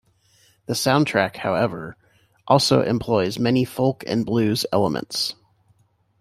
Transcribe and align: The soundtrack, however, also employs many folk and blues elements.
The 0.65 0.73
soundtrack, 0.73 1.35
however, 1.35 1.95
also 2.47 2.81
employs 2.81 3.37
many 3.37 3.63
folk 3.65 4.03
and 4.07 4.25
blues 4.25 4.65
elements. 4.73 5.35